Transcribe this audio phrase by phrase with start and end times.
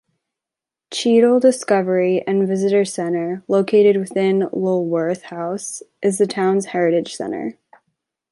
[0.89, 7.59] Cheadle Discovery and Visitor Centre located within Lulworth House, is the town's heritage centre.